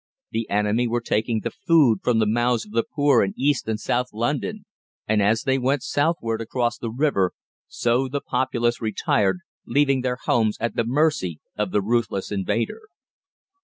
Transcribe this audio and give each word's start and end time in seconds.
The 0.31 0.49
enemy 0.49 0.87
were 0.87 0.99
taking 0.99 1.41
the 1.41 1.51
food 1.51 1.99
from 2.01 2.17
the 2.17 2.25
mouths 2.25 2.65
of 2.65 2.71
the 2.71 2.81
poor 2.81 3.21
in 3.23 3.35
East 3.37 3.67
and 3.67 3.79
South 3.79 4.07
London, 4.11 4.65
and 5.07 5.21
as 5.21 5.43
they 5.43 5.59
went 5.59 5.83
southward 5.83 6.41
across 6.41 6.79
the 6.79 6.89
river, 6.89 7.33
so 7.67 8.07
the 8.07 8.19
populace 8.21 8.81
retired, 8.81 9.41
leaving 9.67 10.01
their 10.01 10.17
homes 10.23 10.57
at 10.59 10.75
the 10.75 10.85
mercy 10.85 11.39
of 11.55 11.69
the 11.69 11.83
ruthless 11.83 12.31
invader. 12.31 12.81